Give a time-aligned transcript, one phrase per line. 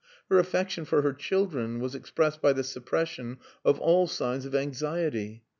[0.31, 5.43] Her affection for her children was expressed by the suppression of all signs of anxiety.